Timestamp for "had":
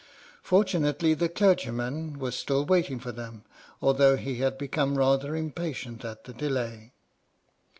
4.37-4.57